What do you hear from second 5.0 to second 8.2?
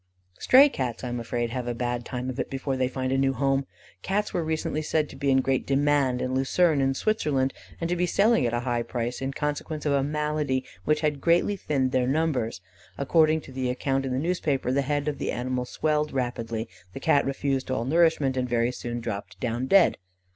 to be in great demand at Lucerne, in Switzerland, and to be